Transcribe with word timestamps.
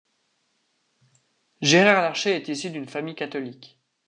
Gérard 1.61 2.01
Larcher 2.01 2.31
est 2.31 2.47
issu 2.49 2.71
d'une 2.71 2.89
famille 2.89 3.13
catholique. 3.13 3.79